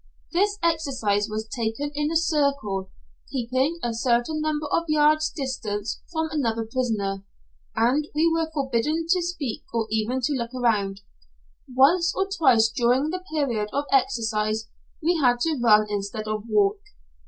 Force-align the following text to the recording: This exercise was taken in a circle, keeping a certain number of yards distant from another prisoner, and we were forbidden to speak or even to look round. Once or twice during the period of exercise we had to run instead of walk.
This 0.31 0.57
exercise 0.63 1.29
was 1.29 1.47
taken 1.47 1.91
in 1.93 2.09
a 2.09 2.15
circle, 2.15 2.89
keeping 3.31 3.77
a 3.83 3.93
certain 3.93 4.41
number 4.41 4.65
of 4.71 4.85
yards 4.87 5.29
distant 5.31 5.87
from 6.11 6.27
another 6.31 6.65
prisoner, 6.65 7.23
and 7.75 8.07
we 8.15 8.27
were 8.33 8.49
forbidden 8.51 9.05
to 9.09 9.21
speak 9.21 9.63
or 9.71 9.85
even 9.91 10.19
to 10.21 10.33
look 10.33 10.53
round. 10.55 11.01
Once 11.71 12.15
or 12.15 12.27
twice 12.27 12.69
during 12.69 13.11
the 13.11 13.23
period 13.31 13.69
of 13.73 13.85
exercise 13.91 14.67
we 15.03 15.17
had 15.17 15.39
to 15.41 15.59
run 15.61 15.85
instead 15.87 16.27
of 16.27 16.45
walk. 16.49 16.79